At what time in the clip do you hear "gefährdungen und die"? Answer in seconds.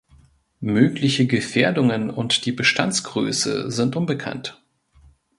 1.27-2.51